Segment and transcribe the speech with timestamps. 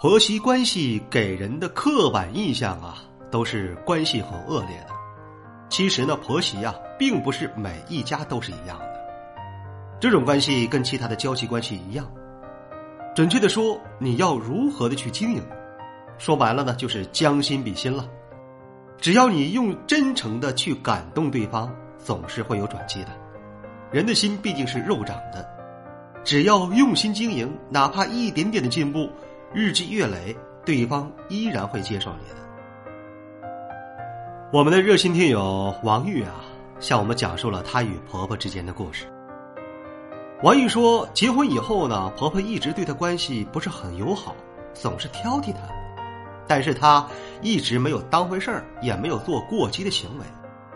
[0.00, 3.02] 婆媳关系给人的刻板印象啊，
[3.32, 4.90] 都是关系很恶劣的。
[5.68, 9.00] 其实呢，婆媳呀，并不是每一家都是一样的。
[9.98, 12.08] 这种关系跟其他的交际关系一样，
[13.12, 15.42] 准确的说，你要如何的去经营，
[16.16, 18.08] 说白了呢，就是将心比心了。
[18.98, 23.08] 只要你用真诚的去感动对方，总是会有转机的。
[23.90, 25.44] 人的心毕竟是肉长的，
[26.22, 29.10] 只要用心经营，哪怕一点点的进步，
[29.52, 32.36] 日积月累，对方依然会接受你的。
[34.52, 36.34] 我们的热心听友王玉啊，
[36.80, 39.06] 向我们讲述了她与婆婆之间的故事。
[40.42, 44.36] 王玉说，结婚以后呢，婆婆一直对她关系不是很友好，
[44.74, 45.60] 总是挑剔她。
[46.46, 47.06] 但是他
[47.42, 50.24] 一直没有当回事儿，也没有做过激的行为，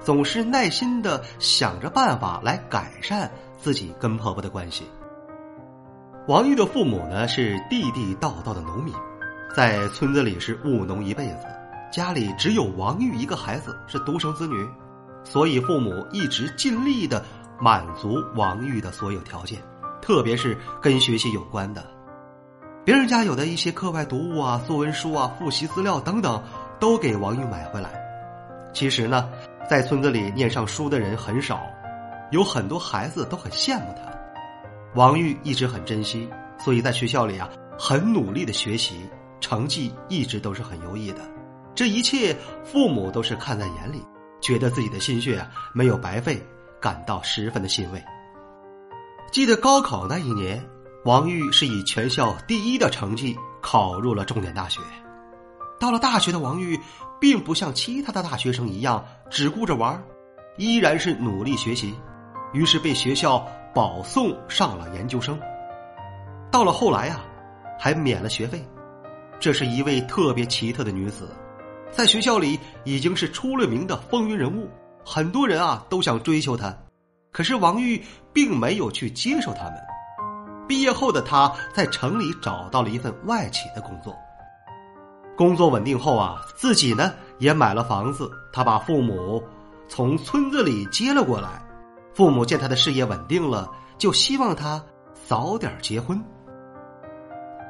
[0.00, 4.86] 总是耐心的想着办法来改善自己跟婆婆的关系。
[6.28, 8.94] 王玉的父母呢是地地道道的农民，
[9.56, 11.46] 在村子里是务农一辈子，
[11.90, 14.64] 家里只有王玉一个孩子，是独生子女，
[15.24, 17.24] 所以父母一直尽力的
[17.58, 19.60] 满足王玉的所有条件，
[20.00, 21.84] 特别是跟学习有关的。
[22.84, 26.40] 别人家有的一些课外读物啊、作文书啊、复习资料等等，
[26.78, 27.90] 都给王玉买回来。
[28.72, 29.28] 其实呢，
[29.68, 31.60] 在村子里念上书的人很少，
[32.30, 34.12] 有很多孩子都很羡慕他。
[34.94, 37.48] 王玉一直很珍惜，所以在学校里啊，
[37.78, 39.08] 很努力的学习，
[39.40, 41.20] 成绩一直都是很优异的。
[41.74, 44.02] 这一切，父母都是看在眼里，
[44.40, 46.42] 觉得自己的心血啊没有白费，
[46.80, 48.02] 感到十分的欣慰。
[49.30, 50.62] 记得高考那一年。
[51.04, 54.80] 王玉是以全校第一的成绩考入了重点大学。
[55.80, 56.78] 到了大学的王玉，
[57.20, 60.00] 并不像其他的大学生一样只顾着玩，
[60.58, 61.92] 依然是努力学习，
[62.52, 63.44] 于是被学校
[63.74, 65.38] 保送上了研究生。
[66.50, 67.24] 到了后来啊，
[67.78, 68.62] 还免了学费。
[69.40, 71.28] 这是一位特别奇特的女子，
[71.90, 74.68] 在学校里已经是出了名的风云人物，
[75.04, 76.72] 很多人啊都想追求她，
[77.32, 78.00] 可是王玉
[78.32, 79.74] 并没有去接受他们。
[80.68, 84.16] 毕业后的她在城里找到了一份外企的工作，
[85.36, 88.30] 工作稳定后啊，自己呢也买了房子。
[88.52, 89.42] 他把父母
[89.88, 91.60] 从村子里接了过来，
[92.14, 94.82] 父母见他的事业稳定了，就希望他
[95.26, 96.22] 早点结婚。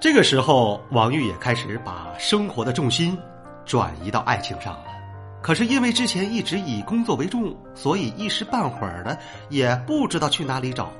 [0.00, 3.16] 这个时候，王玉也开始把生活的重心
[3.64, 4.84] 转移到爱情上了。
[5.40, 9.16] 可是因为之前一直以工作为重，所以一时半会儿的
[9.50, 10.90] 也不知道去哪里找。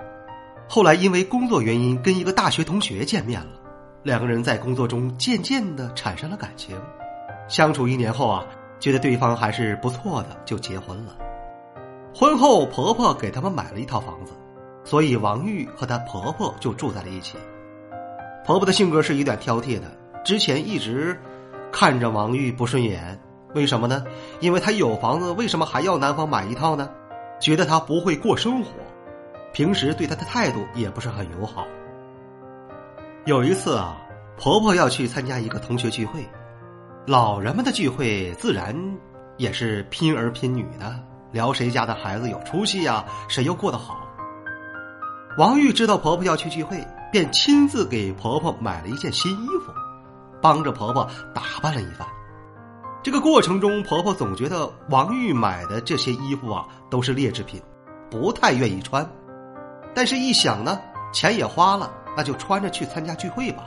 [0.69, 3.53] 后来因为工作原因跟一个大学同学见面了，
[4.03, 6.79] 两个人在工作中渐渐的产生了感情，
[7.49, 8.45] 相处一年后啊，
[8.79, 11.17] 觉得对方还是不错的，就结婚了。
[12.17, 14.33] 婚后婆婆给他们买了一套房子，
[14.85, 17.37] 所以王玉和她婆婆就住在了一起。
[18.47, 19.87] 婆婆的性格是有点挑剔的，
[20.25, 21.19] 之前一直
[21.73, 23.21] 看着王玉不顺眼，
[23.55, 24.05] 为什么呢？
[24.39, 26.89] 因为她有房子，为什么还要男方买一套呢？
[27.41, 28.71] 觉得她不会过生活。
[29.53, 31.67] 平时对她的态度也不是很友好。
[33.25, 33.97] 有一次啊，
[34.37, 36.25] 婆婆要去参加一个同学聚会，
[37.07, 38.73] 老人们的聚会自然
[39.37, 40.95] 也是拼儿拼女的，
[41.35, 44.07] 聊谁家的孩子有出息呀，谁又过得好。
[45.37, 49.73] 王玉知道婆婆要去聚会，便亲自给婆婆买了一件新衣服，
[50.41, 52.07] 帮着婆婆打扮了一番。
[53.03, 57.61] 这个过程中，婆婆总觉得王玉买的这些衣服啊都是劣质品，
[58.09, 59.05] 不太愿意穿。
[59.93, 60.81] 但是，一想呢，
[61.13, 63.65] 钱也花了，那就穿着去参加聚会吧。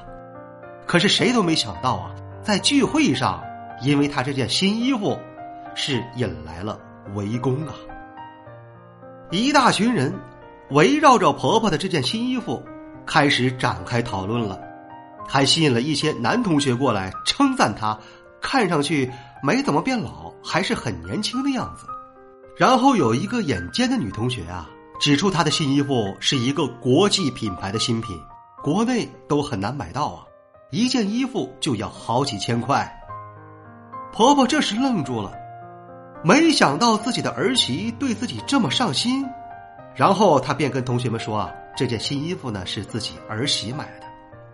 [0.85, 3.43] 可是谁都没想到啊，在聚会上，
[3.81, 5.19] 因为她这件新衣服，
[5.75, 6.79] 是引来了
[7.15, 7.73] 围攻啊！
[9.31, 10.13] 一大群人
[10.71, 12.63] 围绕着婆婆的这件新衣服，
[13.05, 14.59] 开始展开讨论了，
[15.27, 17.97] 还吸引了一些男同学过来称赞她，
[18.41, 19.11] 看上去
[19.41, 21.85] 没怎么变老，还是很年轻的样子。
[22.57, 24.69] 然后有一个眼尖的女同学啊。
[24.99, 28.19] 指出她的新衣服是一个国际品牌的新品，
[28.63, 30.25] 国内都很难买到啊，
[30.71, 32.91] 一件衣服就要好几千块。
[34.11, 35.31] 婆婆这时愣住了，
[36.27, 39.25] 没想到自己的儿媳对自己这么上心，
[39.95, 44.07] 然后他便跟同学们说啊，这件新衣服呢是自己儿媳买的，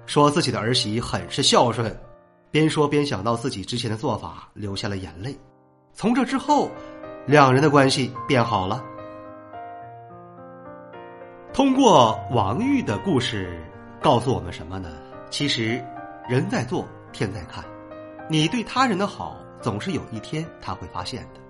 [0.05, 1.91] 说自己的儿媳很是孝顺，
[2.51, 5.35] 边说边想到自己之前的做法，流下了眼泪。
[5.93, 6.69] 从这之后，
[7.25, 8.79] 两人的关系变好了。
[11.53, 13.59] 通过王玉的故事，
[13.99, 14.91] 告诉我们什么呢？
[15.31, 15.83] 其实，
[16.29, 17.65] 人在做，天在看。
[18.29, 21.41] 你对他人的好，总是有一天他会发现的。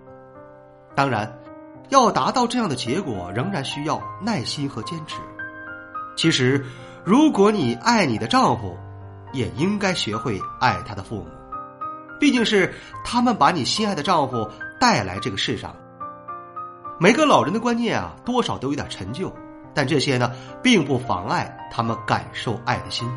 [0.95, 1.31] 当然，
[1.89, 5.17] 要达到这样的结果，仍然需要耐心和坚持。
[6.15, 6.63] 其实，
[7.03, 8.77] 如果你爱你的丈夫，
[9.31, 11.27] 也应该学会爱他的父母。
[12.19, 12.73] 毕竟是
[13.03, 14.47] 他们把你心爱的丈夫
[14.79, 15.75] 带来这个世上。
[16.99, 19.33] 每个老人的观念啊，多少都有点陈旧，
[19.73, 20.31] 但这些呢，
[20.61, 23.09] 并不妨碍他们感受爱的心。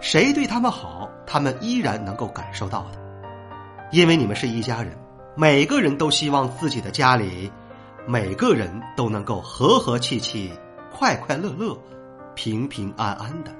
[0.00, 2.98] 谁对他们好，他们依然能够感受到的，
[3.92, 4.98] 因为你们是一家人，
[5.40, 7.48] 每个人都希望自己的家里，
[8.08, 10.52] 每个人都能够和和气气、
[10.90, 11.78] 快快乐乐、
[12.34, 13.54] 平平安安的。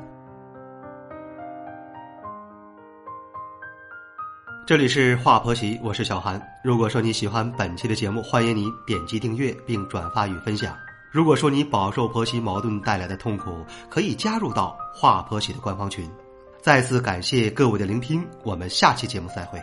[4.66, 6.42] 这里是华婆媳，我是小韩。
[6.64, 10.76] 如果说你喜欢本期的节目，欢迎你点击订阅并转发与分享。
[11.12, 16.10] 如果说你饱受婆媳矛盾带来的痛苦，可以加入到华婆媳的官方群。
[16.60, 19.62] 再次感谢各位的聆听，我们下期节目再会。